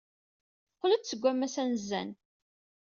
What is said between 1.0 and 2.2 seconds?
seg wammas anezzan.